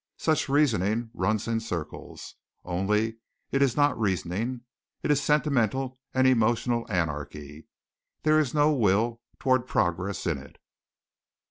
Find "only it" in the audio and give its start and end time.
2.65-3.61